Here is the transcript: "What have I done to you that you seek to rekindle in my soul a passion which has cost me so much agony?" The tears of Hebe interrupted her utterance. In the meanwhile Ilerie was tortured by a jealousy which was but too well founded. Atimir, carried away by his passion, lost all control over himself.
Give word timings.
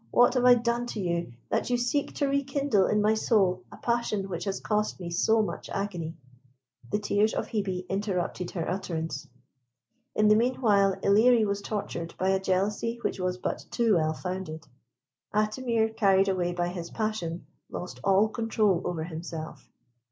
"What 0.09 0.33
have 0.33 0.45
I 0.45 0.55
done 0.55 0.87
to 0.87 0.99
you 0.99 1.31
that 1.49 1.69
you 1.69 1.77
seek 1.77 2.15
to 2.15 2.27
rekindle 2.27 2.87
in 2.87 3.03
my 3.03 3.13
soul 3.13 3.61
a 3.71 3.77
passion 3.77 4.29
which 4.29 4.45
has 4.45 4.59
cost 4.59 4.99
me 4.99 5.11
so 5.11 5.43
much 5.43 5.69
agony?" 5.69 6.17
The 6.89 6.97
tears 6.97 7.35
of 7.35 7.49
Hebe 7.49 7.85
interrupted 7.87 8.49
her 8.49 8.67
utterance. 8.67 9.27
In 10.15 10.27
the 10.27 10.33
meanwhile 10.35 10.95
Ilerie 11.03 11.45
was 11.45 11.61
tortured 11.61 12.15
by 12.17 12.29
a 12.29 12.39
jealousy 12.39 12.97
which 13.03 13.19
was 13.19 13.37
but 13.37 13.63
too 13.69 13.93
well 13.93 14.13
founded. 14.15 14.67
Atimir, 15.35 15.95
carried 15.95 16.29
away 16.29 16.51
by 16.53 16.69
his 16.69 16.89
passion, 16.89 17.45
lost 17.69 17.99
all 18.03 18.27
control 18.27 18.81
over 18.85 19.03
himself. 19.03 19.69